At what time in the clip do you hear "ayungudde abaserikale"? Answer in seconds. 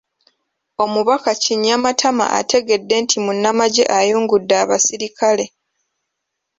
3.99-5.45